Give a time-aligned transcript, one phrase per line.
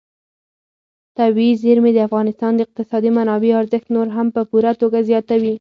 [1.17, 5.49] طبیعي زیرمې د افغانستان د اقتصادي منابعو ارزښت نور هم په پوره توګه زیاتوي.